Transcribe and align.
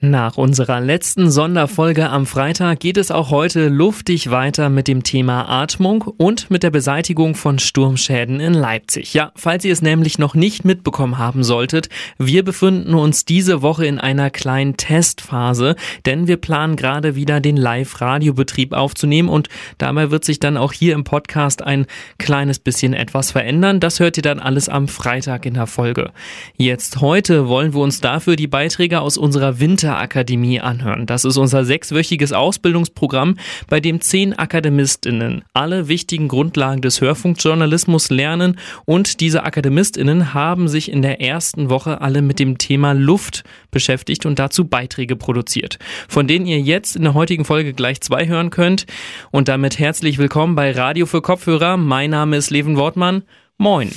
Nach 0.00 0.36
unserer 0.36 0.80
letzten 0.80 1.28
Sonderfolge 1.28 2.08
am 2.08 2.24
Freitag 2.24 2.78
geht 2.78 2.96
es 2.96 3.10
auch 3.10 3.32
heute 3.32 3.66
luftig 3.66 4.30
weiter 4.30 4.68
mit 4.68 4.86
dem 4.86 5.02
Thema 5.02 5.48
Atmung 5.48 6.02
und 6.02 6.52
mit 6.52 6.62
der 6.62 6.70
Beseitigung 6.70 7.34
von 7.34 7.58
Sturmschäden 7.58 8.38
in 8.38 8.54
Leipzig. 8.54 9.12
Ja, 9.12 9.32
falls 9.34 9.64
ihr 9.64 9.72
es 9.72 9.82
nämlich 9.82 10.16
noch 10.20 10.36
nicht 10.36 10.64
mitbekommen 10.64 11.18
haben 11.18 11.42
solltet, 11.42 11.88
wir 12.16 12.44
befinden 12.44 12.94
uns 12.94 13.24
diese 13.24 13.60
Woche 13.60 13.86
in 13.86 13.98
einer 13.98 14.30
kleinen 14.30 14.76
Testphase, 14.76 15.74
denn 16.06 16.28
wir 16.28 16.36
planen 16.36 16.76
gerade 16.76 17.16
wieder 17.16 17.40
den 17.40 17.56
Live-Radiobetrieb 17.56 18.74
aufzunehmen 18.74 19.28
und 19.28 19.48
dabei 19.78 20.12
wird 20.12 20.24
sich 20.24 20.38
dann 20.38 20.56
auch 20.56 20.72
hier 20.72 20.94
im 20.94 21.02
Podcast 21.02 21.60
ein 21.62 21.86
kleines 22.18 22.60
bisschen 22.60 22.94
etwas 22.94 23.32
verändern. 23.32 23.80
Das 23.80 23.98
hört 23.98 24.16
ihr 24.16 24.22
dann 24.22 24.38
alles 24.38 24.68
am 24.68 24.86
Freitag 24.86 25.44
in 25.44 25.54
der 25.54 25.66
Folge. 25.66 26.12
Jetzt 26.56 27.00
heute 27.00 27.48
wollen 27.48 27.74
wir 27.74 27.80
uns 27.80 28.00
dafür 28.00 28.36
die 28.36 28.46
Beiträge 28.46 29.00
aus 29.00 29.18
unserer 29.18 29.58
Winter 29.58 29.87
Winterakademie 29.88 30.60
anhören. 30.60 31.06
Das 31.06 31.24
ist 31.24 31.38
unser 31.38 31.64
sechswöchiges 31.64 32.34
Ausbildungsprogramm, 32.34 33.36
bei 33.68 33.80
dem 33.80 34.02
zehn 34.02 34.38
Akademistinnen 34.38 35.42
alle 35.54 35.88
wichtigen 35.88 36.28
Grundlagen 36.28 36.82
des 36.82 37.00
Hörfunkjournalismus 37.00 38.10
lernen 38.10 38.58
und 38.84 39.20
diese 39.20 39.44
Akademistinnen 39.44 40.34
haben 40.34 40.68
sich 40.68 40.92
in 40.92 41.00
der 41.00 41.22
ersten 41.22 41.70
Woche 41.70 42.02
alle 42.02 42.20
mit 42.20 42.38
dem 42.38 42.58
Thema 42.58 42.92
Luft 42.92 43.44
beschäftigt 43.70 44.26
und 44.26 44.38
dazu 44.38 44.66
Beiträge 44.66 45.16
produziert, 45.16 45.78
von 46.06 46.26
denen 46.26 46.44
ihr 46.44 46.60
jetzt 46.60 46.94
in 46.94 47.04
der 47.04 47.14
heutigen 47.14 47.46
Folge 47.46 47.72
gleich 47.72 48.02
zwei 48.02 48.26
hören 48.26 48.50
könnt. 48.50 48.84
Und 49.30 49.48
damit 49.48 49.78
herzlich 49.78 50.18
willkommen 50.18 50.54
bei 50.54 50.72
Radio 50.72 51.06
für 51.06 51.22
Kopfhörer. 51.22 51.78
Mein 51.78 52.10
Name 52.10 52.36
ist 52.36 52.50
Leven 52.50 52.76
Wortmann. 52.76 53.22
Moin. 53.56 53.90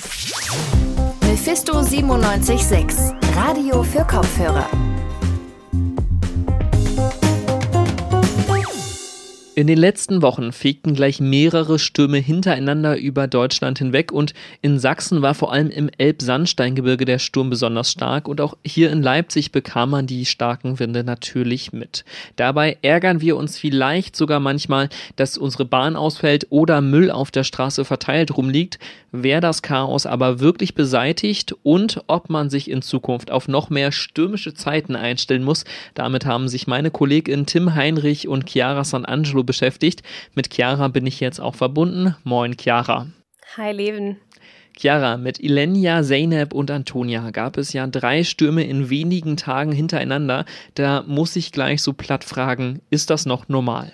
Mephisto 1.27 1.73
976, 1.73 3.13
Radio 3.35 3.84
für 3.84 4.05
Kopfhörer. 4.05 4.91
In 9.54 9.68
den 9.68 9.78
letzten 9.78 10.21
Wochen 10.21 10.54
fegten 10.54 10.94
gleich 10.94 11.20
mehrere 11.20 11.77
Stürme 11.77 12.20
hintereinander 12.20 12.98
über 12.98 13.27
Deutschland 13.27 13.80
hinweg 13.80 14.13
und 14.13 14.34
in 14.62 14.80
Sachsen 14.80 15.21
war 15.21 15.34
vor 15.34 15.52
allem 15.52 15.70
im 15.70 15.90
Elbsandsteingebirge 15.98 17.04
der 17.04 17.20
Sturm 17.20 17.49
besonders 17.49 17.91
stark 17.91 18.30
und 18.30 18.40
auch 18.40 18.55
hier 18.63 18.90
in 18.91 19.04
Leipzig 19.04 19.52
bekam 19.52 19.90
man 19.90 20.08
die 20.08 20.26
starken 20.26 20.80
Winde 20.80 21.04
natürlich 21.04 21.74
mit. 21.74 22.05
Dabei 22.38 22.77
ärgern 22.82 23.20
wir 23.20 23.35
uns 23.35 23.58
vielleicht 23.58 24.16
sogar 24.16 24.40
manchmal, 24.40 24.88
dass 25.18 25.38
unsere 25.38 25.65
Bahn 25.65 25.98
ausfällt 25.98 26.48
oder 26.49 26.80
Müll 26.80 27.12
auf 27.12 27.30
der 27.30 27.43
Straße 27.43 27.84
verteilt 27.84 28.38
rumliegt. 28.38 28.80
Wer 29.12 29.41
das 29.41 29.62
Chaos 29.62 30.05
aber 30.05 30.40
wirklich 30.40 30.76
beseitigt 30.76 31.54
und 31.63 32.02
ob 32.08 32.30
man 32.30 32.49
sich 32.49 32.71
in 32.71 32.82
Zukunft 32.82 33.32
auf 33.32 33.49
noch 33.49 33.70
mehr 33.70 33.91
stürmische 33.91 34.54
Zeiten 34.54 34.96
einstellen 34.96 35.43
muss, 35.43 35.65
damit 35.93 36.26
haben 36.26 36.48
sich 36.48 36.68
meine 36.68 36.90
Kollegin 36.90 37.46
Tim 37.46 37.76
Heinrich 37.76 38.30
und 38.30 38.49
Chiara 38.49 38.86
San 38.86 39.04
Angelo 39.04 39.40
Solo 39.41 39.43
beschäftigt. 39.43 40.03
Mit 40.35 40.53
Chiara 40.53 40.87
bin 40.87 41.05
ich 41.07 41.20
jetzt 41.20 41.39
auch 41.39 41.55
verbunden. 41.55 42.15
Moin, 42.23 42.55
Chiara. 42.57 43.07
Hi, 43.57 43.71
Leven. 43.71 44.17
Chiara, 44.77 45.17
mit 45.17 45.39
Ilenia, 45.39 46.01
Zeynep 46.03 46.53
und 46.53 46.71
Antonia 46.71 47.29
gab 47.31 47.57
es 47.57 47.73
ja 47.73 47.87
drei 47.87 48.23
Stürme 48.23 48.63
in 48.63 48.89
wenigen 48.89 49.35
Tagen 49.35 49.71
hintereinander. 49.71 50.45
Da 50.75 51.03
muss 51.05 51.35
ich 51.35 51.51
gleich 51.51 51.81
so 51.81 51.93
platt 51.93 52.23
fragen, 52.23 52.81
ist 52.89 53.09
das 53.09 53.25
noch 53.25 53.49
normal? 53.49 53.93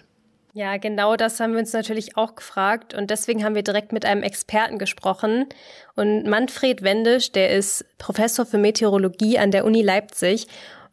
Ja, 0.53 0.77
genau 0.77 1.15
das 1.15 1.39
haben 1.39 1.53
wir 1.53 1.59
uns 1.59 1.73
natürlich 1.73 2.17
auch 2.17 2.35
gefragt 2.35 2.93
und 2.93 3.09
deswegen 3.09 3.43
haben 3.43 3.55
wir 3.55 3.63
direkt 3.63 3.93
mit 3.93 4.05
einem 4.05 4.23
Experten 4.23 4.79
gesprochen. 4.79 5.45
Und 5.95 6.25
Manfred 6.25 6.81
Wendisch, 6.81 7.31
der 7.31 7.51
ist 7.51 7.85
Professor 7.97 8.45
für 8.45 8.57
Meteorologie 8.57 9.37
an 9.37 9.51
der 9.51 9.65
Uni 9.65 9.81
Leipzig 9.81 10.47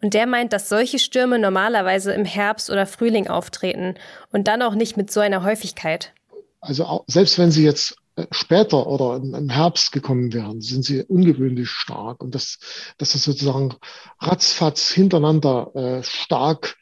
und 0.04 0.12
der 0.12 0.26
meint, 0.26 0.52
dass 0.52 0.68
solche 0.68 0.98
Stürme 0.98 1.38
normalerweise 1.38 2.12
im 2.12 2.26
Herbst 2.26 2.68
oder 2.68 2.84
Frühling 2.84 3.26
auftreten 3.26 3.94
und 4.32 4.48
dann 4.48 4.60
auch 4.60 4.74
nicht 4.74 4.98
mit 4.98 5.10
so 5.10 5.20
einer 5.20 5.44
Häufigkeit. 5.44 6.12
Also 6.60 7.04
selbst 7.06 7.38
wenn 7.38 7.50
sie 7.50 7.64
jetzt 7.64 7.96
äh, 8.16 8.26
später 8.30 8.86
oder 8.86 9.16
im 9.16 9.48
Herbst 9.48 9.92
gekommen 9.92 10.34
wären, 10.34 10.60
sind 10.60 10.84
sie 10.84 11.04
ungewöhnlich 11.04 11.70
stark. 11.70 12.22
Und 12.22 12.34
das, 12.34 12.58
das 12.98 13.14
ist 13.14 13.24
sozusagen 13.24 13.76
ratzfatz 14.20 14.90
hintereinander 14.90 15.74
äh, 15.74 16.02
stark, 16.02 16.76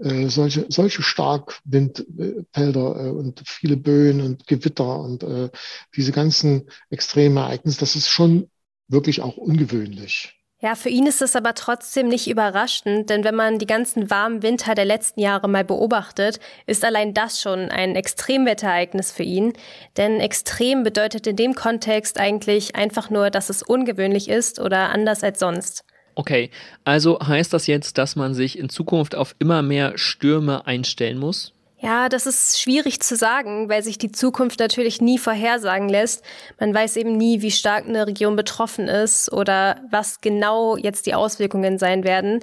äh, 0.00 0.28
solche, 0.28 0.66
solche 0.68 1.02
Starkwindfelder 1.02 2.46
äh, 2.54 3.10
und 3.10 3.42
viele 3.44 3.76
Böen 3.76 4.20
und 4.20 4.46
Gewitter 4.46 5.00
und 5.00 5.24
äh, 5.24 5.50
diese 5.96 6.12
ganzen 6.12 6.70
extremen 6.90 7.38
Ereignisse, 7.38 7.80
das 7.80 7.96
ist 7.96 8.08
schon 8.08 8.48
wirklich 8.86 9.20
auch 9.20 9.36
ungewöhnlich. 9.36 10.38
Ja, 10.60 10.74
für 10.74 10.88
ihn 10.88 11.06
ist 11.06 11.22
es 11.22 11.36
aber 11.36 11.54
trotzdem 11.54 12.08
nicht 12.08 12.28
überraschend, 12.28 13.10
denn 13.10 13.22
wenn 13.22 13.36
man 13.36 13.60
die 13.60 13.66
ganzen 13.66 14.10
warmen 14.10 14.42
Winter 14.42 14.74
der 14.74 14.86
letzten 14.86 15.20
Jahre 15.20 15.48
mal 15.48 15.64
beobachtet, 15.64 16.40
ist 16.66 16.84
allein 16.84 17.14
das 17.14 17.40
schon 17.40 17.70
ein 17.70 17.94
Extremwetterereignis 17.94 19.12
für 19.12 19.22
ihn. 19.22 19.52
Denn 19.96 20.18
extrem 20.18 20.82
bedeutet 20.82 21.28
in 21.28 21.36
dem 21.36 21.54
Kontext 21.54 22.18
eigentlich 22.18 22.74
einfach 22.74 23.08
nur, 23.08 23.30
dass 23.30 23.50
es 23.50 23.62
ungewöhnlich 23.62 24.28
ist 24.28 24.58
oder 24.58 24.90
anders 24.90 25.22
als 25.22 25.38
sonst. 25.38 25.84
Okay, 26.16 26.50
also 26.82 27.20
heißt 27.20 27.52
das 27.52 27.68
jetzt, 27.68 27.96
dass 27.96 28.16
man 28.16 28.34
sich 28.34 28.58
in 28.58 28.68
Zukunft 28.68 29.14
auf 29.14 29.36
immer 29.38 29.62
mehr 29.62 29.96
Stürme 29.96 30.66
einstellen 30.66 31.18
muss? 31.18 31.54
Ja, 31.80 32.08
das 32.08 32.26
ist 32.26 32.60
schwierig 32.60 33.00
zu 33.00 33.14
sagen, 33.14 33.68
weil 33.68 33.84
sich 33.84 33.98
die 33.98 34.10
Zukunft 34.10 34.58
natürlich 34.58 35.00
nie 35.00 35.16
vorhersagen 35.16 35.88
lässt. 35.88 36.24
Man 36.58 36.74
weiß 36.74 36.96
eben 36.96 37.16
nie, 37.16 37.40
wie 37.40 37.52
stark 37.52 37.86
eine 37.86 38.06
Region 38.06 38.34
betroffen 38.34 38.88
ist 38.88 39.32
oder 39.32 39.80
was 39.90 40.20
genau 40.20 40.76
jetzt 40.76 41.06
die 41.06 41.14
Auswirkungen 41.14 41.78
sein 41.78 42.02
werden. 42.02 42.40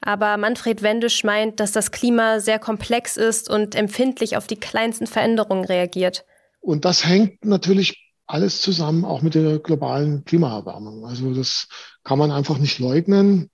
Aber 0.00 0.36
Manfred 0.36 0.82
Wendisch 0.82 1.22
meint, 1.22 1.60
dass 1.60 1.70
das 1.70 1.92
Klima 1.92 2.40
sehr 2.40 2.58
komplex 2.58 3.16
ist 3.16 3.48
und 3.48 3.76
empfindlich 3.76 4.36
auf 4.36 4.48
die 4.48 4.56
kleinsten 4.56 5.06
Veränderungen 5.06 5.64
reagiert. 5.64 6.24
Und 6.60 6.84
das 6.84 7.06
hängt 7.06 7.44
natürlich 7.44 8.12
alles 8.26 8.60
zusammen, 8.60 9.04
auch 9.04 9.22
mit 9.22 9.36
der 9.36 9.60
globalen 9.60 10.24
Klimaerwärmung. 10.24 11.06
Also 11.06 11.32
das 11.34 11.68
kann 12.02 12.18
man 12.18 12.32
einfach 12.32 12.58
nicht 12.58 12.80
leugnen, 12.80 13.48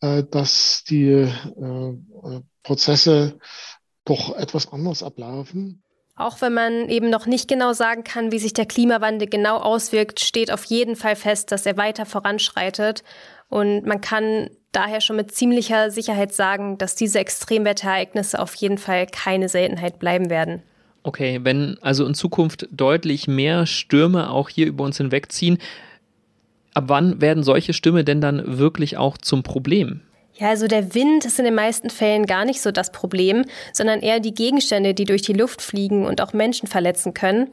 äh, 0.00 0.22
dass 0.30 0.84
die 0.84 1.08
äh, 1.08 1.98
Prozesse 2.62 3.38
doch 4.04 4.36
etwas 4.36 4.72
anders 4.72 5.02
ablaufen. 5.02 5.82
Auch 6.16 6.40
wenn 6.40 6.54
man 6.54 6.88
eben 6.88 7.10
noch 7.10 7.26
nicht 7.26 7.48
genau 7.48 7.72
sagen 7.72 8.04
kann, 8.04 8.30
wie 8.30 8.38
sich 8.38 8.52
der 8.52 8.66
Klimawandel 8.66 9.28
genau 9.28 9.56
auswirkt, 9.56 10.20
steht 10.20 10.52
auf 10.52 10.64
jeden 10.64 10.94
Fall 10.94 11.16
fest, 11.16 11.50
dass 11.50 11.66
er 11.66 11.76
weiter 11.76 12.06
voranschreitet. 12.06 13.02
Und 13.48 13.84
man 13.84 14.00
kann 14.00 14.48
daher 14.70 15.00
schon 15.00 15.16
mit 15.16 15.32
ziemlicher 15.32 15.90
Sicherheit 15.90 16.32
sagen, 16.32 16.78
dass 16.78 16.94
diese 16.94 17.18
Extremwetterereignisse 17.18 18.38
auf 18.38 18.54
jeden 18.54 18.78
Fall 18.78 19.06
keine 19.06 19.48
Seltenheit 19.48 19.98
bleiben 19.98 20.30
werden. 20.30 20.62
Okay, 21.02 21.40
wenn 21.42 21.78
also 21.80 22.06
in 22.06 22.14
Zukunft 22.14 22.68
deutlich 22.70 23.26
mehr 23.26 23.66
Stürme 23.66 24.30
auch 24.30 24.48
hier 24.48 24.66
über 24.66 24.84
uns 24.84 24.96
hinwegziehen, 24.96 25.58
ab 26.74 26.84
wann 26.86 27.20
werden 27.20 27.42
solche 27.42 27.72
Stürme 27.72 28.04
denn 28.04 28.20
dann 28.20 28.58
wirklich 28.58 28.96
auch 28.96 29.18
zum 29.18 29.42
Problem? 29.42 30.00
Ja, 30.36 30.48
also 30.48 30.66
der 30.66 30.94
Wind 30.94 31.24
ist 31.24 31.38
in 31.38 31.44
den 31.44 31.54
meisten 31.54 31.90
Fällen 31.90 32.26
gar 32.26 32.44
nicht 32.44 32.60
so 32.60 32.72
das 32.72 32.90
Problem, 32.90 33.44
sondern 33.72 34.00
eher 34.00 34.18
die 34.18 34.34
Gegenstände, 34.34 34.92
die 34.92 35.04
durch 35.04 35.22
die 35.22 35.32
Luft 35.32 35.62
fliegen 35.62 36.04
und 36.04 36.20
auch 36.20 36.32
Menschen 36.32 36.66
verletzen 36.66 37.14
können. 37.14 37.50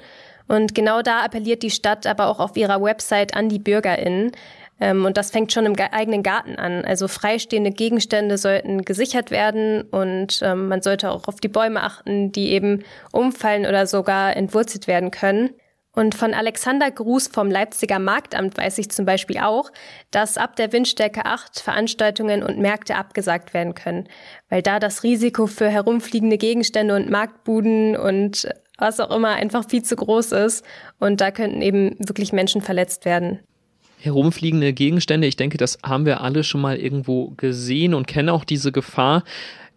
Und 0.47 0.74
genau 0.74 1.03
da 1.03 1.24
appelliert 1.24 1.62
die 1.62 1.69
Stadt 1.69 2.08
aber 2.08 2.28
auch 2.28 2.40
auf 2.40 2.58
ihrer 2.58 2.81
Website 2.81 3.36
an 3.36 3.50
die 3.50 3.59
BürgerInnen. 3.59 4.31
Ähm, 4.80 5.06
und 5.06 5.18
das 5.18 5.30
fängt 5.30 5.53
schon 5.53 5.68
im 5.68 5.75
eigenen 5.75 6.24
Garten 6.24 6.56
an. 6.56 6.84
Also 6.84 7.08
freistehende 7.08 7.69
Gegenstände 7.69 8.40
sollten 8.40 8.84
gesichert 8.84 9.30
werden 9.30 9.84
und 9.84 10.42
ähm, 10.42 10.68
man 10.68 10.81
sollte 10.81 11.12
auch 11.12 11.28
auf 11.28 11.40
die 11.40 11.50
Bäume 11.50 11.84
achten, 11.84 12.31
die 12.31 12.50
eben 12.50 12.84
umfallen 13.12 13.68
oder 13.68 13.86
sogar 13.86 14.36
entwurzelt 14.36 14.88
werden 14.88 15.12
können. 15.12 15.52
Und 15.94 16.16
von 16.16 16.34
Alexander 16.34 16.90
Gruß 16.90 17.28
vom 17.28 17.52
Leipziger 17.52 18.00
Marktamt 18.00 18.57
weiß 18.57 18.78
ich 18.78 18.90
zum 18.91 19.06
Beispiel 19.06 19.40
auch, 19.40 19.72
dass 20.09 20.38
ab 20.38 20.56
der 20.56 20.72
Windstärke 20.72 21.25
8 21.25 21.59
Veranstaltungen 21.59 22.44
und 22.44 22.59
Märkte 22.59 22.96
abgesagt 22.96 23.53
werden 23.53 23.75
können, 23.75 24.07
weil 24.50 24.62
da 24.62 24.80
das 24.80 25.04
Risiko 25.04 25.48
für 25.48 25.69
herumfliegende 25.69 26.38
Gegenstände 26.38 26.95
und 26.95 27.10
Marktbuden 27.10 27.98
und 27.98 28.48
was 28.77 29.01
auch 29.01 29.13
immer 29.13 29.31
einfach 29.31 29.69
viel 29.69 29.83
zu 29.83 29.98
groß 29.98 30.31
ist. 30.31 30.66
Und 31.00 31.19
da 31.19 31.30
könnten 31.30 31.62
eben 31.62 31.98
wirklich 32.00 32.31
Menschen 32.31 32.62
verletzt 32.62 33.04
werden. 33.04 33.39
Herumfliegende 34.00 34.74
Gegenstände, 34.74 35.27
ich 35.27 35.36
denke, 35.36 35.57
das 35.57 35.77
haben 35.83 36.06
wir 36.06 36.21
alle 36.21 36.44
schon 36.44 36.62
mal 36.62 36.77
irgendwo 36.77 37.31
gesehen 37.38 37.94
und 37.94 38.07
kennen 38.07 38.30
auch 38.30 38.45
diese 38.45 38.71
Gefahr. 38.71 39.24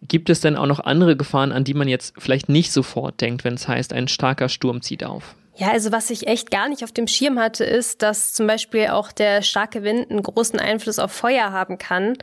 Gibt 0.01 0.31
es 0.31 0.41
denn 0.41 0.57
auch 0.57 0.67
noch 0.67 0.81
andere 0.81 1.17
Gefahren, 1.17 1.51
an 1.51 1.65
die 1.65 1.75
man 1.75 1.89
jetzt 1.89 2.15
vielleicht 2.19 2.49
nicht 2.49 2.73
sofort 2.73 3.21
denkt, 3.21 3.45
wenn 3.45 3.55
es 3.55 3.69
heißt, 3.69 3.93
ein 3.93 4.09
starker 4.09 4.49
Sturm 4.49 4.81
zieht 4.81 5.05
auf? 5.05 5.35
Ja, 5.57 5.71
also 5.71 5.93
was 5.93 6.11
ich 6.11 6.27
echt 6.27 6.51
gar 6.51 6.69
nicht 6.69 6.83
auf 6.83 6.93
dem 6.93 7.07
Schirm 7.07 7.39
hatte, 7.39 7.65
ist, 7.65 8.03
dass 8.03 8.33
zum 8.33 8.47
Beispiel 8.47 8.89
auch 8.89 9.13
der 9.13 9.43
starke 9.43 9.85
Wind 9.85 10.11
einen 10.11 10.23
großen 10.23 10.59
Einfluss 10.59 10.99
auf 10.99 11.13
Feuer 11.13 11.53
haben 11.53 11.79
kann. 11.79 12.15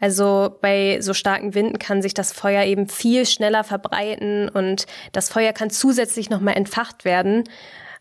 Also 0.00 0.56
bei 0.60 0.98
so 1.00 1.14
starken 1.14 1.54
Winden 1.54 1.78
kann 1.78 2.02
sich 2.02 2.12
das 2.12 2.32
Feuer 2.32 2.64
eben 2.64 2.88
viel 2.88 3.24
schneller 3.24 3.62
verbreiten 3.62 4.48
und 4.48 4.86
das 5.12 5.30
Feuer 5.30 5.52
kann 5.52 5.70
zusätzlich 5.70 6.28
nochmal 6.28 6.56
entfacht 6.56 7.04
werden. 7.04 7.44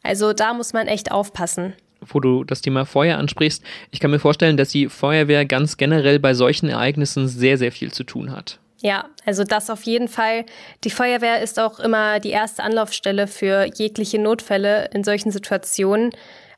Also 0.01 0.33
da 0.33 0.55
muss 0.55 0.73
man 0.73 0.87
echt 0.87 1.11
aufpassen. 1.11 1.73
wo 2.03 2.19
du 2.19 2.43
das 2.43 2.61
Thema 2.63 2.85
Feuer 2.85 3.19
ansprichst. 3.19 3.63
Ich 3.91 3.99
kann 3.99 4.09
mir 4.09 4.17
vorstellen, 4.17 4.57
dass 4.57 4.69
die 4.69 4.89
Feuerwehr 4.89 5.45
ganz 5.45 5.77
generell 5.77 6.17
bei 6.17 6.33
solchen 6.33 6.67
Ereignissen 6.67 7.27
sehr, 7.27 7.59
sehr 7.59 7.71
viel 7.71 7.91
zu 7.91 8.03
tun 8.03 8.31
hat. 8.31 8.59
Ja, 8.81 9.09
also 9.25 9.43
das 9.43 9.69
auf 9.69 9.83
jeden 9.83 10.07
Fall. 10.07 10.45
Die 10.83 10.89
Feuerwehr 10.89 11.41
ist 11.41 11.59
auch 11.59 11.79
immer 11.79 12.19
die 12.19 12.31
erste 12.31 12.63
Anlaufstelle 12.63 13.27
für 13.27 13.65
jegliche 13.75 14.17
Notfälle 14.17 14.89
in 14.91 15.03
solchen 15.03 15.31
Situationen. 15.31 16.11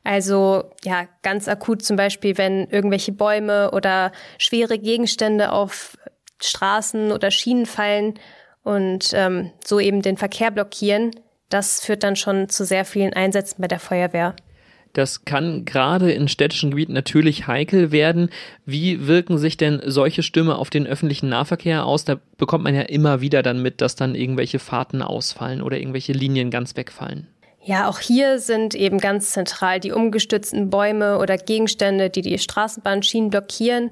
Also 0.04 0.70
ja, 0.84 1.06
ganz 1.22 1.48
akut 1.48 1.82
zum 1.82 1.96
Beispiel, 1.96 2.38
wenn 2.38 2.68
irgendwelche 2.68 3.12
Bäume 3.12 3.70
oder 3.72 4.12
schwere 4.38 4.78
Gegenstände 4.78 5.52
auf 5.52 5.98
Straßen 6.42 7.12
oder 7.12 7.30
Schienen 7.30 7.66
fallen 7.66 8.14
und 8.62 9.10
ähm, 9.12 9.50
so 9.64 9.78
eben 9.78 10.00
den 10.00 10.16
Verkehr 10.16 10.50
blockieren. 10.50 11.10
Das 11.50 11.80
führt 11.80 12.02
dann 12.02 12.16
schon 12.16 12.48
zu 12.48 12.64
sehr 12.64 12.86
vielen 12.86 13.12
Einsätzen 13.12 13.60
bei 13.60 13.68
der 13.68 13.80
Feuerwehr. 13.80 14.34
Das 14.94 15.24
kann 15.24 15.64
gerade 15.64 16.12
in 16.12 16.28
städtischen 16.28 16.70
Gebieten 16.70 16.92
natürlich 16.92 17.48
heikel 17.48 17.90
werden. 17.90 18.30
Wie 18.64 19.06
wirken 19.08 19.38
sich 19.38 19.56
denn 19.56 19.82
solche 19.84 20.22
Stürme 20.22 20.56
auf 20.56 20.70
den 20.70 20.86
öffentlichen 20.86 21.28
Nahverkehr 21.28 21.84
aus? 21.84 22.04
Da 22.04 22.16
bekommt 22.38 22.64
man 22.64 22.76
ja 22.76 22.82
immer 22.82 23.20
wieder 23.20 23.42
dann 23.42 23.60
mit, 23.60 23.80
dass 23.80 23.96
dann 23.96 24.14
irgendwelche 24.14 24.60
Fahrten 24.60 25.02
ausfallen 25.02 25.62
oder 25.62 25.78
irgendwelche 25.78 26.12
Linien 26.12 26.50
ganz 26.50 26.76
wegfallen. 26.76 27.26
Ja, 27.60 27.88
auch 27.88 27.98
hier 27.98 28.38
sind 28.38 28.74
eben 28.76 28.98
ganz 28.98 29.30
zentral 29.30 29.80
die 29.80 29.90
umgestützten 29.90 30.70
Bäume 30.70 31.18
oder 31.18 31.38
Gegenstände, 31.38 32.08
die 32.08 32.22
die 32.22 32.38
Straßenbahnschienen 32.38 33.30
blockieren. 33.30 33.90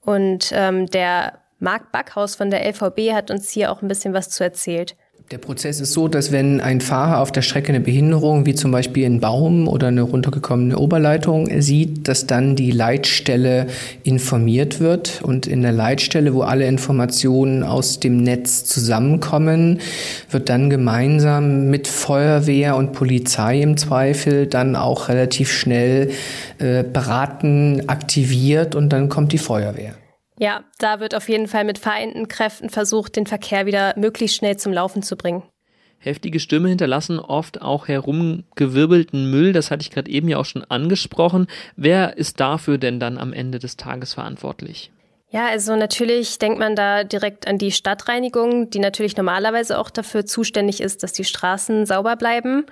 Und 0.00 0.50
ähm, 0.52 0.86
der 0.86 1.38
Marc 1.60 1.92
Backhaus 1.92 2.34
von 2.34 2.50
der 2.50 2.66
LVB 2.68 3.12
hat 3.12 3.30
uns 3.30 3.50
hier 3.50 3.70
auch 3.70 3.80
ein 3.80 3.88
bisschen 3.88 4.12
was 4.12 4.30
zu 4.30 4.42
erzählt. 4.42 4.96
Der 5.32 5.38
Prozess 5.38 5.80
ist 5.80 5.94
so, 5.94 6.08
dass 6.08 6.30
wenn 6.30 6.60
ein 6.60 6.82
Fahrer 6.82 7.18
auf 7.20 7.32
der 7.32 7.40
Strecke 7.40 7.70
eine 7.70 7.80
Behinderung, 7.80 8.44
wie 8.44 8.54
zum 8.54 8.70
Beispiel 8.70 9.06
einen 9.06 9.20
Baum 9.20 9.66
oder 9.66 9.86
eine 9.86 10.02
runtergekommene 10.02 10.76
Oberleitung 10.76 11.48
sieht, 11.62 12.06
dass 12.06 12.26
dann 12.26 12.54
die 12.54 12.70
Leitstelle 12.70 13.66
informiert 14.02 14.78
wird 14.78 15.22
und 15.22 15.46
in 15.46 15.62
der 15.62 15.72
Leitstelle, 15.72 16.34
wo 16.34 16.42
alle 16.42 16.66
Informationen 16.66 17.62
aus 17.62 17.98
dem 17.98 18.18
Netz 18.18 18.66
zusammenkommen, 18.66 19.80
wird 20.30 20.50
dann 20.50 20.68
gemeinsam 20.68 21.70
mit 21.70 21.88
Feuerwehr 21.88 22.76
und 22.76 22.92
Polizei 22.92 23.62
im 23.62 23.78
Zweifel 23.78 24.46
dann 24.46 24.76
auch 24.76 25.08
relativ 25.08 25.50
schnell 25.50 26.10
äh, 26.58 26.84
beraten, 26.84 27.84
aktiviert 27.86 28.74
und 28.74 28.90
dann 28.90 29.08
kommt 29.08 29.32
die 29.32 29.38
Feuerwehr. 29.38 29.94
Ja, 30.42 30.64
da 30.80 30.98
wird 30.98 31.14
auf 31.14 31.28
jeden 31.28 31.46
Fall 31.46 31.62
mit 31.62 31.78
vereinten 31.78 32.26
Kräften 32.26 32.68
versucht, 32.68 33.14
den 33.14 33.28
Verkehr 33.28 33.64
wieder 33.64 33.94
möglichst 33.96 34.36
schnell 34.36 34.56
zum 34.56 34.72
Laufen 34.72 35.00
zu 35.04 35.14
bringen. 35.14 35.44
Heftige 36.00 36.40
Stürme 36.40 36.68
hinterlassen 36.68 37.20
oft 37.20 37.62
auch 37.62 37.86
herumgewirbelten 37.86 39.30
Müll, 39.30 39.52
das 39.52 39.70
hatte 39.70 39.82
ich 39.82 39.92
gerade 39.92 40.10
eben 40.10 40.28
ja 40.28 40.38
auch 40.38 40.44
schon 40.44 40.64
angesprochen. 40.64 41.46
Wer 41.76 42.16
ist 42.16 42.40
dafür 42.40 42.78
denn 42.78 42.98
dann 42.98 43.18
am 43.18 43.32
Ende 43.32 43.60
des 43.60 43.76
Tages 43.76 44.14
verantwortlich? 44.14 44.90
Ja, 45.30 45.46
also 45.46 45.76
natürlich 45.76 46.40
denkt 46.40 46.58
man 46.58 46.74
da 46.74 47.04
direkt 47.04 47.46
an 47.46 47.58
die 47.58 47.70
Stadtreinigung, 47.70 48.68
die 48.68 48.80
natürlich 48.80 49.16
normalerweise 49.16 49.78
auch 49.78 49.90
dafür 49.90 50.26
zuständig 50.26 50.80
ist, 50.80 51.04
dass 51.04 51.12
die 51.12 51.22
Straßen 51.22 51.86
sauber 51.86 52.16
bleiben. 52.16 52.66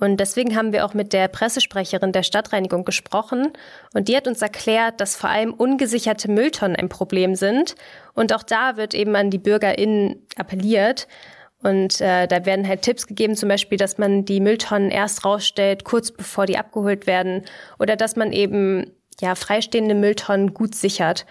Und 0.00 0.18
deswegen 0.18 0.56
haben 0.56 0.72
wir 0.72 0.84
auch 0.84 0.94
mit 0.94 1.12
der 1.12 1.28
Pressesprecherin 1.28 2.12
der 2.12 2.24
Stadtreinigung 2.24 2.84
gesprochen. 2.84 3.52
Und 3.94 4.08
die 4.08 4.16
hat 4.16 4.26
uns 4.26 4.42
erklärt, 4.42 5.00
dass 5.00 5.14
vor 5.14 5.30
allem 5.30 5.54
ungesicherte 5.54 6.30
Mülltonnen 6.30 6.76
ein 6.76 6.88
Problem 6.88 7.36
sind. 7.36 7.76
Und 8.12 8.32
auch 8.32 8.42
da 8.42 8.76
wird 8.76 8.92
eben 8.94 9.14
an 9.14 9.30
die 9.30 9.38
BürgerInnen 9.38 10.26
appelliert. 10.36 11.06
Und 11.62 12.00
äh, 12.00 12.26
da 12.26 12.44
werden 12.44 12.68
halt 12.68 12.82
Tipps 12.82 13.06
gegeben, 13.06 13.36
zum 13.36 13.48
Beispiel, 13.48 13.78
dass 13.78 13.96
man 13.96 14.24
die 14.24 14.40
Mülltonnen 14.40 14.90
erst 14.90 15.24
rausstellt, 15.24 15.84
kurz 15.84 16.10
bevor 16.10 16.46
die 16.46 16.58
abgeholt 16.58 17.06
werden. 17.06 17.42
Oder 17.78 17.96
dass 17.96 18.16
man 18.16 18.32
eben 18.32 18.90
ja 19.20 19.34
freistehende 19.34 19.94
Mülltonnen 19.94 20.54
gut 20.54 20.74
sichert. 20.74 21.24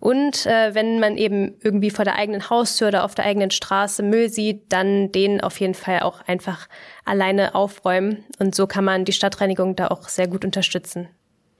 Und 0.00 0.46
äh, 0.46 0.74
wenn 0.74 1.00
man 1.00 1.16
eben 1.16 1.56
irgendwie 1.62 1.90
vor 1.90 2.04
der 2.04 2.16
eigenen 2.16 2.50
Haustür 2.50 2.88
oder 2.88 3.04
auf 3.04 3.14
der 3.14 3.24
eigenen 3.24 3.50
Straße 3.50 4.02
Müll 4.02 4.28
sieht, 4.28 4.72
dann 4.72 5.10
den 5.10 5.40
auf 5.40 5.58
jeden 5.58 5.74
Fall 5.74 6.00
auch 6.00 6.20
einfach 6.26 6.68
alleine 7.04 7.54
aufräumen. 7.54 8.24
Und 8.38 8.54
so 8.54 8.66
kann 8.66 8.84
man 8.84 9.04
die 9.04 9.12
Stadtreinigung 9.12 9.74
da 9.74 9.88
auch 9.88 10.08
sehr 10.08 10.28
gut 10.28 10.44
unterstützen. 10.44 11.08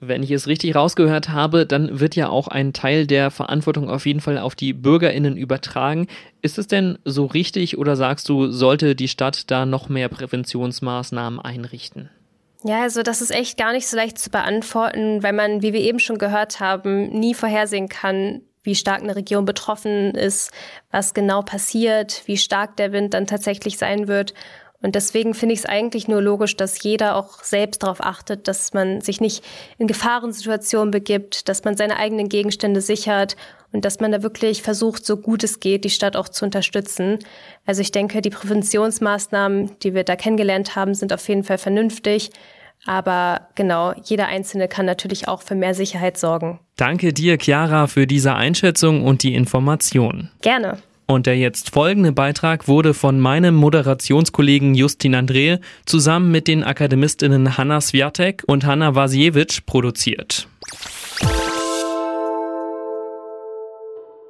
Wenn 0.00 0.22
ich 0.22 0.30
es 0.30 0.46
richtig 0.46 0.76
rausgehört 0.76 1.30
habe, 1.30 1.66
dann 1.66 1.98
wird 1.98 2.14
ja 2.14 2.28
auch 2.28 2.46
ein 2.46 2.72
Teil 2.72 3.08
der 3.08 3.32
Verantwortung 3.32 3.90
auf 3.90 4.06
jeden 4.06 4.20
Fall 4.20 4.38
auf 4.38 4.54
die 4.54 4.72
Bürgerinnen 4.72 5.36
übertragen. 5.36 6.06
Ist 6.40 6.56
es 6.56 6.68
denn 6.68 6.98
so 7.04 7.26
richtig 7.26 7.78
oder 7.78 7.96
sagst 7.96 8.28
du, 8.28 8.52
sollte 8.52 8.94
die 8.94 9.08
Stadt 9.08 9.50
da 9.50 9.66
noch 9.66 9.88
mehr 9.88 10.08
Präventionsmaßnahmen 10.08 11.40
einrichten? 11.40 12.10
Ja, 12.64 12.82
also 12.82 13.02
das 13.02 13.22
ist 13.22 13.30
echt 13.30 13.56
gar 13.56 13.72
nicht 13.72 13.86
so 13.86 13.96
leicht 13.96 14.18
zu 14.18 14.30
beantworten, 14.30 15.22
weil 15.22 15.32
man, 15.32 15.62
wie 15.62 15.72
wir 15.72 15.80
eben 15.80 16.00
schon 16.00 16.18
gehört 16.18 16.58
haben, 16.58 17.08
nie 17.10 17.34
vorhersehen 17.34 17.88
kann, 17.88 18.42
wie 18.64 18.74
stark 18.74 19.02
eine 19.02 19.14
Region 19.14 19.44
betroffen 19.44 20.14
ist, 20.14 20.50
was 20.90 21.14
genau 21.14 21.42
passiert, 21.42 22.22
wie 22.26 22.36
stark 22.36 22.76
der 22.76 22.92
Wind 22.92 23.14
dann 23.14 23.26
tatsächlich 23.26 23.78
sein 23.78 24.08
wird. 24.08 24.34
Und 24.80 24.94
deswegen 24.94 25.34
finde 25.34 25.54
ich 25.54 25.60
es 25.60 25.66
eigentlich 25.66 26.06
nur 26.06 26.22
logisch, 26.22 26.56
dass 26.56 26.82
jeder 26.82 27.16
auch 27.16 27.42
selbst 27.42 27.82
darauf 27.82 28.00
achtet, 28.00 28.46
dass 28.46 28.72
man 28.74 29.00
sich 29.00 29.20
nicht 29.20 29.44
in 29.76 29.88
Gefahrensituationen 29.88 30.92
begibt, 30.92 31.48
dass 31.48 31.64
man 31.64 31.76
seine 31.76 31.96
eigenen 31.96 32.28
Gegenstände 32.28 32.80
sichert 32.80 33.36
und 33.72 33.84
dass 33.84 33.98
man 33.98 34.12
da 34.12 34.22
wirklich 34.22 34.62
versucht, 34.62 35.04
so 35.04 35.16
gut 35.16 35.42
es 35.42 35.58
geht, 35.58 35.84
die 35.84 35.90
Stadt 35.90 36.16
auch 36.16 36.28
zu 36.28 36.44
unterstützen. 36.44 37.18
Also 37.66 37.82
ich 37.82 37.90
denke, 37.90 38.20
die 38.22 38.30
Präventionsmaßnahmen, 38.30 39.78
die 39.82 39.94
wir 39.94 40.04
da 40.04 40.14
kennengelernt 40.14 40.76
haben, 40.76 40.94
sind 40.94 41.12
auf 41.12 41.28
jeden 41.28 41.42
Fall 41.42 41.58
vernünftig. 41.58 42.30
Aber 42.86 43.48
genau, 43.56 43.92
jeder 44.04 44.28
Einzelne 44.28 44.68
kann 44.68 44.86
natürlich 44.86 45.26
auch 45.26 45.42
für 45.42 45.56
mehr 45.56 45.74
Sicherheit 45.74 46.16
sorgen. 46.16 46.60
Danke 46.76 47.12
dir, 47.12 47.36
Chiara, 47.36 47.88
für 47.88 48.06
diese 48.06 48.34
Einschätzung 48.34 49.04
und 49.04 49.24
die 49.24 49.34
Information. 49.34 50.30
Gerne. 50.40 50.78
Und 51.10 51.24
der 51.24 51.38
jetzt 51.38 51.70
folgende 51.70 52.12
Beitrag 52.12 52.68
wurde 52.68 52.92
von 52.92 53.18
meinem 53.18 53.54
Moderationskollegen 53.54 54.74
Justin 54.74 55.14
Andrehe 55.14 55.58
zusammen 55.86 56.30
mit 56.30 56.46
den 56.48 56.62
Akademistinnen 56.62 57.56
Hanna 57.56 57.80
Swiatek 57.80 58.44
und 58.46 58.66
Hanna 58.66 58.94
Wasiewicz 58.94 59.62
produziert. 59.62 60.48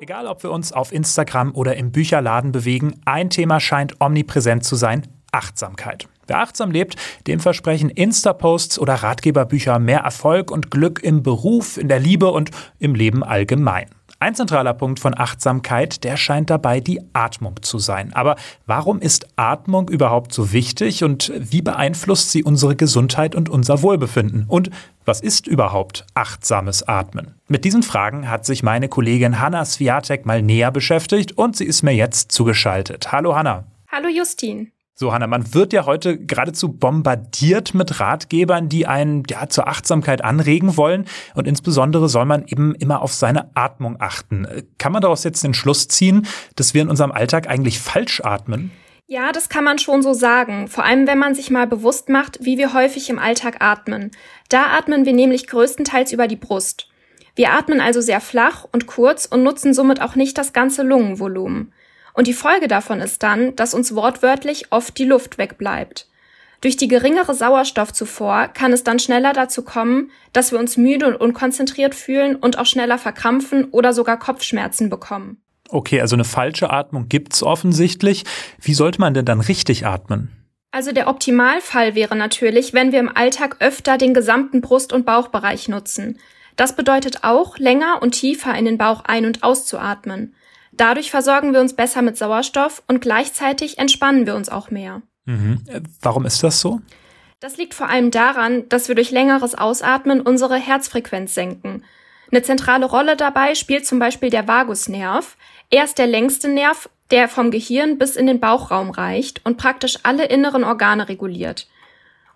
Egal, 0.00 0.28
ob 0.28 0.44
wir 0.44 0.52
uns 0.52 0.72
auf 0.72 0.92
Instagram 0.92 1.52
oder 1.56 1.74
im 1.74 1.90
Bücherladen 1.90 2.52
bewegen, 2.52 3.00
ein 3.04 3.28
Thema 3.28 3.58
scheint 3.58 4.00
omnipräsent 4.00 4.62
zu 4.62 4.76
sein, 4.76 5.02
Achtsamkeit. 5.32 6.06
Wer 6.28 6.38
achtsam 6.38 6.70
lebt, 6.70 6.94
dem 7.26 7.40
versprechen 7.40 7.90
Insta-Posts 7.90 8.78
oder 8.78 8.94
Ratgeberbücher 8.94 9.80
mehr 9.80 10.00
Erfolg 10.00 10.52
und 10.52 10.70
Glück 10.70 11.02
im 11.02 11.24
Beruf, 11.24 11.76
in 11.76 11.88
der 11.88 11.98
Liebe 11.98 12.30
und 12.30 12.52
im 12.78 12.94
Leben 12.94 13.24
allgemein. 13.24 13.88
Ein 14.20 14.34
zentraler 14.34 14.74
Punkt 14.74 14.98
von 14.98 15.16
Achtsamkeit, 15.16 16.02
der 16.02 16.16
scheint 16.16 16.50
dabei 16.50 16.80
die 16.80 17.00
Atmung 17.12 17.62
zu 17.62 17.78
sein. 17.78 18.12
Aber 18.14 18.34
warum 18.66 18.98
ist 18.98 19.28
Atmung 19.36 19.88
überhaupt 19.88 20.32
so 20.32 20.52
wichtig 20.52 21.04
und 21.04 21.32
wie 21.36 21.62
beeinflusst 21.62 22.32
sie 22.32 22.42
unsere 22.42 22.74
Gesundheit 22.74 23.36
und 23.36 23.48
unser 23.48 23.80
Wohlbefinden? 23.82 24.46
Und 24.48 24.70
was 25.04 25.20
ist 25.20 25.46
überhaupt 25.46 26.04
achtsames 26.14 26.82
Atmen? 26.88 27.36
Mit 27.46 27.64
diesen 27.64 27.84
Fragen 27.84 28.28
hat 28.28 28.44
sich 28.44 28.64
meine 28.64 28.88
Kollegin 28.88 29.40
Hanna 29.40 29.64
Swiatek 29.64 30.26
mal 30.26 30.42
näher 30.42 30.72
beschäftigt 30.72 31.38
und 31.38 31.56
sie 31.56 31.64
ist 31.66 31.82
mir 31.82 31.94
jetzt 31.94 32.32
zugeschaltet. 32.32 33.12
Hallo 33.12 33.36
Hanna. 33.36 33.66
Hallo 33.86 34.08
Justin. 34.08 34.72
So, 35.00 35.12
Hanna, 35.12 35.28
man 35.28 35.54
wird 35.54 35.72
ja 35.72 35.86
heute 35.86 36.18
geradezu 36.18 36.72
bombardiert 36.72 37.72
mit 37.72 38.00
Ratgebern, 38.00 38.68
die 38.68 38.88
einen 38.88 39.22
ja, 39.30 39.48
zur 39.48 39.68
Achtsamkeit 39.68 40.24
anregen 40.24 40.76
wollen. 40.76 41.04
Und 41.36 41.46
insbesondere 41.46 42.08
soll 42.08 42.24
man 42.24 42.44
eben 42.48 42.74
immer 42.74 43.00
auf 43.00 43.14
seine 43.14 43.48
Atmung 43.54 44.00
achten. 44.00 44.48
Kann 44.76 44.90
man 44.90 45.00
daraus 45.00 45.22
jetzt 45.22 45.44
den 45.44 45.54
Schluss 45.54 45.86
ziehen, 45.86 46.26
dass 46.56 46.74
wir 46.74 46.82
in 46.82 46.88
unserem 46.88 47.12
Alltag 47.12 47.48
eigentlich 47.48 47.78
falsch 47.78 48.22
atmen? 48.24 48.72
Ja, 49.06 49.30
das 49.30 49.48
kann 49.48 49.62
man 49.62 49.78
schon 49.78 50.02
so 50.02 50.14
sagen. 50.14 50.66
Vor 50.66 50.84
allem, 50.84 51.06
wenn 51.06 51.18
man 51.18 51.36
sich 51.36 51.52
mal 51.52 51.68
bewusst 51.68 52.08
macht, 52.08 52.44
wie 52.44 52.58
wir 52.58 52.72
häufig 52.72 53.08
im 53.08 53.20
Alltag 53.20 53.58
atmen. 53.60 54.10
Da 54.48 54.76
atmen 54.76 55.04
wir 55.04 55.12
nämlich 55.12 55.46
größtenteils 55.46 56.12
über 56.12 56.26
die 56.26 56.34
Brust. 56.34 56.88
Wir 57.36 57.52
atmen 57.52 57.80
also 57.80 58.00
sehr 58.00 58.20
flach 58.20 58.66
und 58.72 58.88
kurz 58.88 59.26
und 59.26 59.44
nutzen 59.44 59.74
somit 59.74 60.02
auch 60.02 60.16
nicht 60.16 60.36
das 60.36 60.52
ganze 60.52 60.82
Lungenvolumen. 60.82 61.72
Und 62.12 62.26
die 62.26 62.32
Folge 62.32 62.68
davon 62.68 63.00
ist 63.00 63.22
dann, 63.22 63.54
dass 63.56 63.74
uns 63.74 63.94
wortwörtlich 63.94 64.72
oft 64.72 64.98
die 64.98 65.04
Luft 65.04 65.38
wegbleibt. 65.38 66.08
Durch 66.60 66.76
die 66.76 66.88
geringere 66.88 67.34
Sauerstoffzufuhr 67.34 68.48
kann 68.48 68.72
es 68.72 68.82
dann 68.82 68.98
schneller 68.98 69.32
dazu 69.32 69.62
kommen, 69.62 70.10
dass 70.32 70.50
wir 70.50 70.58
uns 70.58 70.76
müde 70.76 71.06
und 71.06 71.14
unkonzentriert 71.14 71.94
fühlen 71.94 72.34
und 72.34 72.58
auch 72.58 72.66
schneller 72.66 72.98
verkrampfen 72.98 73.66
oder 73.66 73.92
sogar 73.92 74.18
Kopfschmerzen 74.18 74.90
bekommen. 74.90 75.40
Okay, 75.68 76.00
also 76.00 76.16
eine 76.16 76.24
falsche 76.24 76.70
Atmung 76.70 77.08
gibt's 77.08 77.42
offensichtlich. 77.42 78.24
Wie 78.60 78.74
sollte 78.74 79.00
man 79.00 79.14
denn 79.14 79.24
dann 79.24 79.40
richtig 79.40 79.86
atmen? 79.86 80.32
Also 80.70 80.92
der 80.92 81.08
Optimalfall 81.08 81.94
wäre 81.94 82.16
natürlich, 82.16 82.74
wenn 82.74 82.92
wir 82.92 83.00
im 83.00 83.14
Alltag 83.14 83.56
öfter 83.60 83.96
den 83.96 84.12
gesamten 84.12 84.60
Brust- 84.60 84.92
und 84.92 85.06
Bauchbereich 85.06 85.68
nutzen. 85.68 86.18
Das 86.56 86.74
bedeutet 86.74 87.22
auch, 87.22 87.56
länger 87.58 88.02
und 88.02 88.12
tiefer 88.12 88.54
in 88.54 88.64
den 88.64 88.78
Bauch 88.78 89.04
ein- 89.04 89.26
und 89.26 89.44
auszuatmen. 89.44 90.34
Dadurch 90.78 91.10
versorgen 91.10 91.52
wir 91.52 91.60
uns 91.60 91.74
besser 91.74 92.02
mit 92.02 92.16
Sauerstoff 92.16 92.82
und 92.86 93.00
gleichzeitig 93.00 93.78
entspannen 93.78 94.26
wir 94.26 94.36
uns 94.36 94.48
auch 94.48 94.70
mehr. 94.70 95.02
Mhm. 95.26 95.62
Warum 96.00 96.24
ist 96.24 96.42
das 96.42 96.60
so? 96.60 96.80
Das 97.40 97.56
liegt 97.56 97.74
vor 97.74 97.88
allem 97.88 98.10
daran, 98.10 98.68
dass 98.68 98.88
wir 98.88 98.94
durch 98.94 99.10
längeres 99.10 99.56
Ausatmen 99.56 100.20
unsere 100.20 100.56
Herzfrequenz 100.56 101.34
senken. 101.34 101.84
Eine 102.30 102.42
zentrale 102.42 102.86
Rolle 102.86 103.16
dabei 103.16 103.56
spielt 103.56 103.86
zum 103.86 103.98
Beispiel 103.98 104.30
der 104.30 104.46
Vagusnerv. 104.46 105.36
Er 105.70 105.84
ist 105.84 105.98
der 105.98 106.06
längste 106.06 106.48
Nerv, 106.48 106.88
der 107.10 107.28
vom 107.28 107.50
Gehirn 107.50 107.98
bis 107.98 108.14
in 108.14 108.26
den 108.26 108.38
Bauchraum 108.38 108.90
reicht 108.90 109.44
und 109.44 109.56
praktisch 109.56 109.98
alle 110.04 110.26
inneren 110.26 110.62
Organe 110.62 111.08
reguliert. 111.08 111.66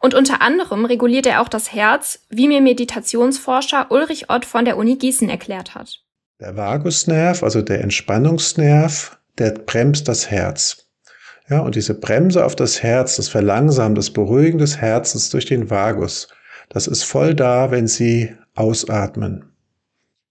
Und 0.01 0.15
unter 0.15 0.43
anderem 0.43 0.85
reguliert 0.85 1.27
er 1.27 1.43
auch 1.43 1.49
das 1.49 1.73
Herz, 1.73 2.27
wie 2.29 2.49
mir 2.49 2.61
Meditationsforscher 2.61 3.91
Ulrich 3.91 4.31
Ott 4.31 4.45
von 4.45 4.65
der 4.65 4.77
Uni 4.77 4.97
Gießen 4.97 5.29
erklärt 5.29 5.77
hat. 5.77 6.03
Der 6.43 6.57
Vagusnerv, 6.57 7.45
also 7.45 7.63
der 7.63 7.83
Entspannungsnerv, 7.83 9.17
der 9.39 9.53
bremst 9.53 10.09
das 10.09 10.29
Herz. 10.29 10.89
Ja, 11.49 11.61
und 11.61 11.77
diese 11.77 11.95
Bremse 11.95 12.45
auf 12.45 12.57
das 12.57 12.83
Herz, 12.83 13.15
das 13.15 13.29
Verlangsamen, 13.29 13.95
das 13.95 14.11
Beruhigen 14.11 14.59
des 14.59 14.79
Herzens 14.79 15.31
durch 15.31 15.47
den 15.47 15.71
Vagus, 15.71 16.27
das 16.69 16.89
ist 16.89 17.05
voll 17.05 17.37
da, 17.37 17.71
wenn 17.71 17.87
Sie 17.87 18.35
ausatmen. 18.57 19.53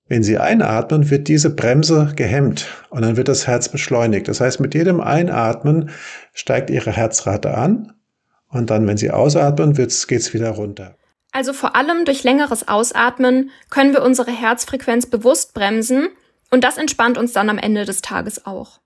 Wenn 0.09 0.21
Sie 0.21 0.37
einatmen, 0.37 1.09
wird 1.09 1.29
diese 1.29 1.49
Bremse 1.49 2.11
gehemmt 2.13 2.67
und 2.89 3.03
dann 3.03 3.15
wird 3.15 3.29
das 3.29 3.47
Herz 3.47 3.69
beschleunigt. 3.69 4.27
Das 4.27 4.41
heißt, 4.41 4.59
mit 4.59 4.75
jedem 4.75 4.99
Einatmen 4.99 5.91
steigt 6.33 6.69
Ihre 6.69 6.91
Herzrate 6.91 7.53
an 7.53 7.93
und 8.49 8.69
dann, 8.69 8.85
wenn 8.85 8.97
Sie 8.97 9.11
ausatmen, 9.11 9.75
geht 9.75 9.91
es 9.91 10.33
wieder 10.33 10.49
runter. 10.49 10.97
Also 11.31 11.53
vor 11.53 11.75
allem 11.75 12.05
durch 12.05 12.23
längeres 12.23 12.67
Ausatmen 12.67 13.51
können 13.69 13.93
wir 13.93 14.03
unsere 14.03 14.31
Herzfrequenz 14.31 15.05
bewusst 15.05 15.53
bremsen 15.53 16.09
und 16.51 16.63
das 16.63 16.77
entspannt 16.77 17.17
uns 17.17 17.31
dann 17.31 17.49
am 17.49 17.57
Ende 17.57 17.85
des 17.85 18.01
Tages 18.01 18.45
auch. 18.45 18.79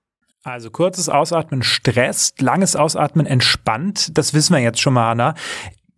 Also 0.44 0.70
kurzes 0.70 1.08
Ausatmen 1.08 1.64
stresst, 1.64 2.40
langes 2.40 2.76
Ausatmen 2.76 3.26
entspannt. 3.26 4.16
Das 4.16 4.32
wissen 4.32 4.54
wir 4.54 4.60
jetzt 4.60 4.80
schon 4.80 4.94
mal, 4.94 5.10
Anna. 5.10 5.34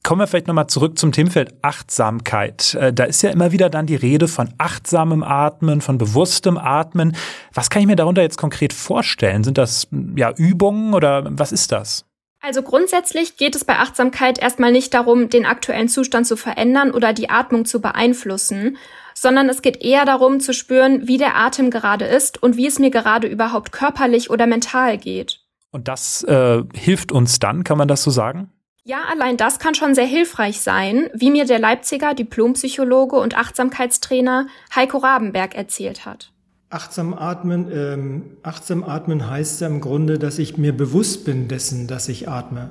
Kommen 0.03 0.23
wir 0.23 0.27
vielleicht 0.27 0.47
nochmal 0.47 0.69
zurück 0.69 0.99
zum 0.99 1.13
Themenfeld 1.13 1.53
Achtsamkeit. 1.61 2.73
Äh, 2.75 2.95
da 2.95 3.05
ist 3.05 3.21
ja 3.21 3.29
immer 3.29 3.53
wieder 3.53 3.69
dann 3.69 3.85
die 3.85 3.97
Rede 3.97 4.27
von 4.27 4.49
achtsamem 4.57 5.23
Atmen, 5.23 5.83
von 5.83 5.99
bewusstem 5.99 6.57
Atmen. 6.57 7.15
Was 7.53 7.69
kann 7.69 7.83
ich 7.83 7.89
mir 7.89 7.97
darunter 7.97 8.23
jetzt 8.23 8.39
konkret 8.39 8.73
vorstellen? 8.73 9.45
Sind 9.45 9.59
das 9.59 9.89
ja 10.17 10.33
Übungen 10.33 10.95
oder 10.95 11.27
was 11.29 11.53
ist 11.53 11.73
das? 11.73 12.08
Also 12.49 12.63
grundsätzlich 12.63 13.37
geht 13.37 13.55
es 13.55 13.67
bei 13.67 13.77
Achtsamkeit 13.77 14.39
erstmal 14.39 14.73
nicht 14.73 14.95
darum, 14.95 15.29
den 15.29 15.45
aktuellen 15.45 15.87
Zustand 15.87 16.27
zu 16.27 16.35
verändern 16.35 16.93
oder 16.93 17.13
die 17.13 17.29
Atmung 17.29 17.67
zu 17.67 17.83
beeinflussen, 17.83 18.79
sondern 19.13 19.51
es 19.51 19.61
geht 19.61 19.85
eher 19.85 20.07
darum 20.07 20.41
zu 20.41 20.55
spüren, 20.55 21.07
wie 21.07 21.19
der 21.19 21.37
Atem 21.37 21.71
gerade 21.71 22.07
ist 22.07 22.43
und 22.43 22.57
wie 22.57 22.67
es 22.67 22.79
mir 22.79 22.89
gerade 22.89 23.29
überhaupt 23.29 23.71
körperlich 23.71 24.31
oder 24.31 24.47
mental 24.47 24.97
geht. 24.97 25.41
Und 25.73 25.89
das 25.89 26.25
äh, 26.25 26.63
hilft 26.75 27.13
uns 27.13 27.39
dann, 27.39 27.65
kann 27.65 27.77
man 27.77 27.87
das 27.87 28.03
so 28.03 28.11
sagen? 28.11 28.51
Ja, 28.83 29.03
allein 29.13 29.37
das 29.37 29.59
kann 29.59 29.75
schon 29.75 29.95
sehr 29.95 30.07
hilfreich 30.07 30.63
sein, 30.63 31.11
wie 31.13 31.31
mir 31.31 31.45
der 31.45 31.59
Leipziger 31.59 32.15
Diplompsychologe 32.15 33.17
und 33.17 33.37
Achtsamkeitstrainer 33.37 34.47
Heiko 34.75 34.97
Rabenberg 34.97 35.55
erzählt 35.55 36.07
hat. 36.07 36.33
Achtsam 36.71 37.15
atmen, 37.15 37.67
ähm, 37.73 38.23
achtsam 38.43 38.85
atmen 38.85 39.29
heißt 39.29 39.63
ja 39.63 39.67
im 39.69 39.81
Grunde, 39.81 40.19
dass 40.19 40.39
ich 40.39 40.59
mir 40.59 40.77
bewusst 40.77 41.25
bin 41.25 41.49
dessen, 41.49 41.87
dass 41.87 42.09
ich 42.09 42.29
atme, 42.29 42.69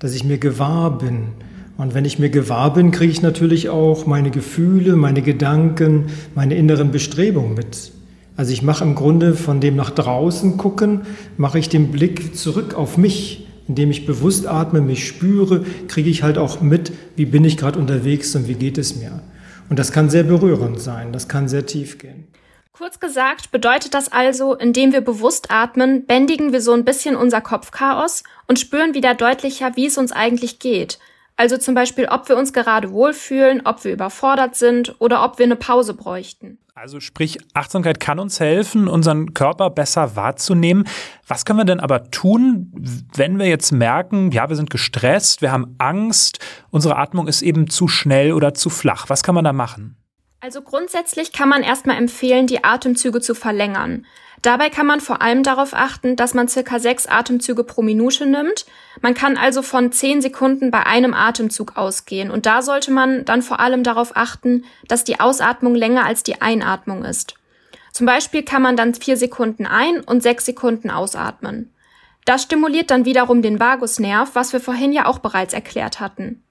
dass 0.00 0.14
ich 0.14 0.24
mir 0.24 0.38
gewahr 0.38 0.98
bin, 0.98 1.28
und 1.78 1.94
wenn 1.94 2.04
ich 2.04 2.18
mir 2.18 2.28
gewahr 2.28 2.74
bin, 2.74 2.90
kriege 2.90 3.12
ich 3.12 3.22
natürlich 3.22 3.68
auch 3.68 4.04
meine 4.04 4.32
Gefühle, 4.32 4.96
meine 4.96 5.22
Gedanken, 5.22 6.06
meine 6.34 6.56
inneren 6.56 6.90
Bestrebungen 6.90 7.54
mit. 7.54 7.92
Also 8.36 8.52
ich 8.52 8.62
mache 8.62 8.82
im 8.82 8.96
Grunde 8.96 9.34
von 9.34 9.60
dem 9.60 9.76
nach 9.76 9.90
draußen 9.90 10.56
gucken, 10.56 11.02
mache 11.36 11.60
ich 11.60 11.68
den 11.68 11.92
Blick 11.92 12.36
zurück 12.36 12.74
auf 12.74 12.98
mich. 12.98 13.46
Indem 13.68 13.92
ich 13.92 14.06
bewusst 14.06 14.48
atme, 14.48 14.80
mich 14.80 15.06
spüre, 15.06 15.64
kriege 15.86 16.10
ich 16.10 16.24
halt 16.24 16.36
auch 16.36 16.60
mit, 16.60 16.90
wie 17.14 17.26
bin 17.26 17.44
ich 17.44 17.56
gerade 17.56 17.78
unterwegs 17.78 18.34
und 18.34 18.48
wie 18.48 18.54
geht 18.54 18.76
es 18.76 18.96
mir. 18.96 19.20
Und 19.68 19.78
das 19.78 19.92
kann 19.92 20.10
sehr 20.10 20.24
berührend 20.24 20.80
sein, 20.80 21.12
das 21.12 21.28
kann 21.28 21.46
sehr 21.46 21.66
tief 21.66 21.98
gehen. 21.98 22.24
Kurz 22.78 23.00
gesagt 23.00 23.50
bedeutet 23.50 23.92
das 23.92 24.12
also, 24.12 24.54
indem 24.54 24.92
wir 24.92 25.00
bewusst 25.00 25.50
atmen, 25.50 26.06
bändigen 26.06 26.52
wir 26.52 26.60
so 26.60 26.72
ein 26.72 26.84
bisschen 26.84 27.16
unser 27.16 27.40
Kopfchaos 27.40 28.22
und 28.46 28.60
spüren 28.60 28.94
wieder 28.94 29.16
deutlicher, 29.16 29.74
wie 29.74 29.86
es 29.86 29.98
uns 29.98 30.12
eigentlich 30.12 30.60
geht. 30.60 31.00
Also 31.34 31.56
zum 31.56 31.74
Beispiel, 31.74 32.06
ob 32.06 32.28
wir 32.28 32.36
uns 32.36 32.52
gerade 32.52 32.92
wohlfühlen, 32.92 33.62
ob 33.64 33.82
wir 33.82 33.92
überfordert 33.92 34.54
sind 34.54 34.94
oder 35.00 35.24
ob 35.24 35.40
wir 35.40 35.46
eine 35.46 35.56
Pause 35.56 35.92
bräuchten. 35.92 36.58
Also 36.76 37.00
sprich, 37.00 37.38
Achtsamkeit 37.52 37.98
kann 37.98 38.20
uns 38.20 38.38
helfen, 38.38 38.86
unseren 38.86 39.34
Körper 39.34 39.70
besser 39.70 40.14
wahrzunehmen. 40.14 40.86
Was 41.26 41.44
können 41.44 41.58
wir 41.58 41.64
denn 41.64 41.80
aber 41.80 42.12
tun, 42.12 42.70
wenn 43.16 43.40
wir 43.40 43.46
jetzt 43.46 43.72
merken, 43.72 44.30
ja, 44.30 44.48
wir 44.48 44.54
sind 44.54 44.70
gestresst, 44.70 45.42
wir 45.42 45.50
haben 45.50 45.74
Angst, 45.78 46.38
unsere 46.70 46.96
Atmung 46.96 47.26
ist 47.26 47.42
eben 47.42 47.68
zu 47.68 47.88
schnell 47.88 48.32
oder 48.32 48.54
zu 48.54 48.70
flach? 48.70 49.06
Was 49.08 49.24
kann 49.24 49.34
man 49.34 49.42
da 49.42 49.52
machen? 49.52 49.97
Also 50.40 50.62
grundsätzlich 50.62 51.32
kann 51.32 51.48
man 51.48 51.62
erstmal 51.64 51.96
empfehlen, 51.96 52.46
die 52.46 52.62
Atemzüge 52.62 53.20
zu 53.20 53.34
verlängern. 53.34 54.06
Dabei 54.40 54.70
kann 54.70 54.86
man 54.86 55.00
vor 55.00 55.20
allem 55.20 55.42
darauf 55.42 55.74
achten, 55.74 56.14
dass 56.14 56.32
man 56.32 56.46
circa 56.46 56.78
sechs 56.78 57.06
Atemzüge 57.06 57.64
pro 57.64 57.82
Minute 57.82 58.24
nimmt. 58.24 58.66
Man 59.00 59.14
kann 59.14 59.36
also 59.36 59.62
von 59.62 59.90
zehn 59.90 60.22
Sekunden 60.22 60.70
bei 60.70 60.86
einem 60.86 61.12
Atemzug 61.12 61.76
ausgehen 61.76 62.30
und 62.30 62.46
da 62.46 62.62
sollte 62.62 62.92
man 62.92 63.24
dann 63.24 63.42
vor 63.42 63.58
allem 63.58 63.82
darauf 63.82 64.16
achten, 64.16 64.64
dass 64.86 65.02
die 65.02 65.18
Ausatmung 65.18 65.74
länger 65.74 66.06
als 66.06 66.22
die 66.22 66.40
Einatmung 66.40 67.04
ist. 67.04 67.34
Zum 67.92 68.06
Beispiel 68.06 68.44
kann 68.44 68.62
man 68.62 68.76
dann 68.76 68.94
vier 68.94 69.16
Sekunden 69.16 69.66
ein- 69.66 70.02
und 70.02 70.22
sechs 70.22 70.44
Sekunden 70.44 70.90
ausatmen. 70.90 71.74
Das 72.24 72.44
stimuliert 72.44 72.92
dann 72.92 73.06
wiederum 73.06 73.42
den 73.42 73.58
Vagusnerv, 73.58 74.34
was 74.34 74.52
wir 74.52 74.60
vorhin 74.60 74.92
ja 74.92 75.06
auch 75.06 75.18
bereits 75.18 75.52
erklärt 75.52 75.98
hatten. 75.98 76.44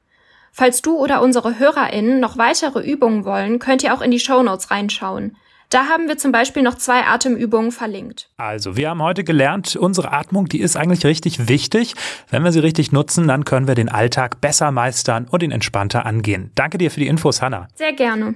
Falls 0.57 0.81
du 0.81 0.97
oder 0.97 1.21
unsere 1.21 1.59
HörerInnen 1.59 2.19
noch 2.19 2.39
weitere 2.39 2.79
Übungen 2.79 3.25
wollen, 3.25 3.59
könnt 3.59 3.83
ihr 3.83 3.93
auch 3.93 4.01
in 4.01 4.09
die 4.09 4.19
Shownotes 4.19 4.71
reinschauen. 4.71 5.37
Da 5.69 5.85
haben 5.85 6.07
wir 6.07 6.17
zum 6.17 6.31
Beispiel 6.31 6.63
noch 6.63 6.73
zwei 6.73 7.05
Atemübungen 7.05 7.71
verlinkt. 7.71 8.31
Also, 8.37 8.75
wir 8.75 8.89
haben 8.89 9.03
heute 9.03 9.23
gelernt, 9.23 9.75
unsere 9.75 10.11
Atmung, 10.11 10.47
die 10.47 10.59
ist 10.59 10.75
eigentlich 10.75 11.05
richtig 11.05 11.47
wichtig. 11.47 11.93
Wenn 12.31 12.43
wir 12.43 12.51
sie 12.51 12.59
richtig 12.59 12.91
nutzen, 12.91 13.27
dann 13.27 13.45
können 13.45 13.67
wir 13.67 13.75
den 13.75 13.89
Alltag 13.89 14.41
besser 14.41 14.71
meistern 14.71 15.27
und 15.29 15.43
ihn 15.43 15.51
entspannter 15.51 16.07
angehen. 16.07 16.49
Danke 16.55 16.79
dir 16.79 16.89
für 16.89 17.01
die 17.01 17.07
Infos, 17.07 17.43
Hanna. 17.43 17.67
Sehr 17.75 17.93
gerne. 17.93 18.33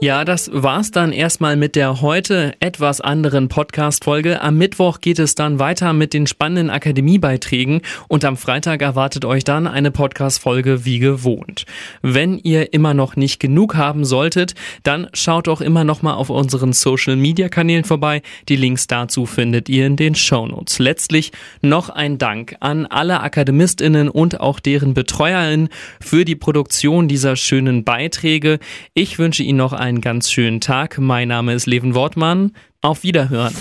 Ja, 0.00 0.24
das 0.24 0.50
war's 0.52 0.90
dann 0.90 1.12
erstmal 1.12 1.56
mit 1.56 1.76
der 1.76 2.02
heute 2.02 2.52
etwas 2.58 3.00
anderen 3.00 3.48
Podcast-Folge. 3.48 4.42
Am 4.42 4.58
Mittwoch 4.58 5.00
geht 5.00 5.20
es 5.20 5.36
dann 5.36 5.60
weiter 5.60 5.92
mit 5.92 6.12
den 6.12 6.26
spannenden 6.26 6.68
Akademiebeiträgen 6.68 7.80
und 8.08 8.24
am 8.24 8.36
Freitag 8.36 8.82
erwartet 8.82 9.24
euch 9.24 9.44
dann 9.44 9.68
eine 9.68 9.92
Podcast-Folge 9.92 10.84
wie 10.84 10.98
gewohnt. 10.98 11.64
Wenn 12.02 12.38
ihr 12.38 12.72
immer 12.74 12.92
noch 12.92 13.14
nicht 13.14 13.38
genug 13.38 13.76
haben 13.76 14.04
solltet, 14.04 14.54
dann 14.82 15.06
schaut 15.14 15.46
auch 15.46 15.60
immer 15.60 15.84
noch 15.84 16.02
mal 16.02 16.14
auf 16.14 16.28
unseren 16.28 16.72
Social-Media-Kanälen 16.72 17.84
vorbei. 17.84 18.20
Die 18.48 18.56
Links 18.56 18.88
dazu 18.88 19.26
findet 19.26 19.68
ihr 19.68 19.86
in 19.86 19.96
den 19.96 20.16
Shownotes. 20.16 20.80
Letztlich 20.80 21.30
noch 21.62 21.88
ein 21.88 22.18
Dank 22.18 22.56
an 22.58 22.86
alle 22.86 23.20
AkademistInnen 23.20 24.08
und 24.08 24.40
auch 24.40 24.58
deren 24.58 24.92
BetreuerInnen 24.92 25.68
für 26.00 26.24
die 26.24 26.36
Produktion 26.36 27.06
dieser 27.06 27.36
schönen 27.36 27.84
Beiträge. 27.84 28.58
Ich 28.92 29.20
wünsche 29.20 29.44
Ihnen 29.44 29.58
noch 29.58 29.72
einen 29.84 30.00
ganz 30.00 30.30
schönen 30.30 30.60
Tag. 30.60 30.98
Mein 30.98 31.28
Name 31.28 31.52
ist 31.52 31.66
Leven 31.66 31.94
Wortmann. 31.94 32.52
Auf 32.80 33.02
Wiederhören. 33.02 33.54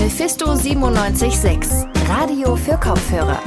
Mephisto 0.00 0.46
976, 0.46 1.86
Radio 2.08 2.56
für 2.56 2.78
Kopfhörer. 2.78 3.40